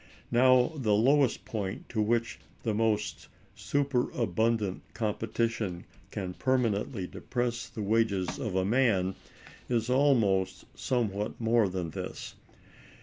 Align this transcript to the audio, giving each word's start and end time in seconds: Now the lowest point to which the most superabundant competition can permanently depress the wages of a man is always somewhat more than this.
Now 0.31 0.71
the 0.77 0.95
lowest 0.95 1.45
point 1.45 1.87
to 1.89 2.01
which 2.01 2.39
the 2.63 2.73
most 2.73 3.27
superabundant 3.53 4.81
competition 4.95 5.85
can 6.09 6.33
permanently 6.33 7.05
depress 7.05 7.69
the 7.69 7.83
wages 7.83 8.39
of 8.39 8.55
a 8.55 8.65
man 8.65 9.13
is 9.69 9.91
always 9.91 10.65
somewhat 10.73 11.39
more 11.39 11.69
than 11.69 11.91
this. 11.91 12.33